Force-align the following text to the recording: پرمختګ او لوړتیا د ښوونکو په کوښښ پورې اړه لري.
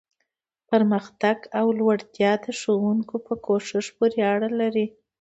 پرمختګ 0.69 1.37
او 1.59 1.65
لوړتیا 1.79 2.31
د 2.43 2.45
ښوونکو 2.59 3.15
په 3.25 3.33
کوښښ 3.45 3.85
پورې 3.95 4.19
اړه 4.33 4.49
لري. 4.61 4.85